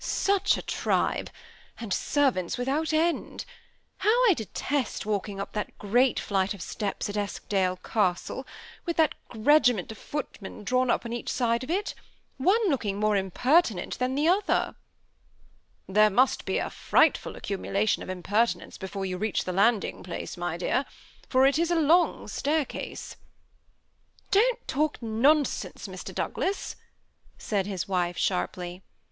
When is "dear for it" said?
20.57-21.59